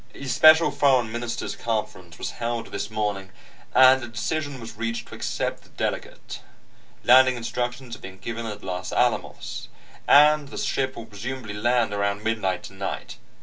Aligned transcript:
A 0.15 0.25
special 0.25 0.71
foreign 0.71 1.11
ministers 1.11 1.55
conference 1.55 2.17
was 2.17 2.31
held 2.31 2.71
this 2.71 2.89
morning, 2.89 3.29
and 3.75 4.01
a 4.03 4.07
decision 4.07 4.59
was 4.59 4.75
reached 4.75 5.09
to 5.09 5.13
accept 5.13 5.61
the 5.61 5.69
delegate. 5.69 6.41
Landing 7.03 7.35
instructions 7.35 7.95
are 7.95 7.99
being 8.01 8.17
given 8.17 8.47
at 8.47 8.63
Los 8.63 8.91
Alamos, 8.91 9.67
and 10.07 10.47
the 10.49 10.57
ship 10.57 10.95
will 10.95 11.05
presumably 11.05 11.53
land 11.53 11.93
around 11.93 12.23
midnight 12.23 12.63
tonight. 12.63 13.17